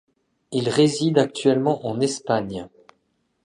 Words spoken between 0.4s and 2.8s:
Il réside actuellement en Espagne.